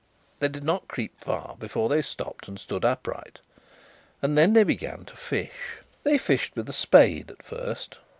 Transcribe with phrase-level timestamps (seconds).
[0.39, 3.37] They did not creep far, before they stopped and stood upright.
[4.19, 5.77] And then they began to fish.
[6.01, 7.99] They fished with a spade, at first.